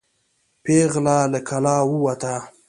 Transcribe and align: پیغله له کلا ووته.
پیغله 0.63 1.17
له 1.33 1.39
کلا 1.49 1.77
ووته. 1.85 2.33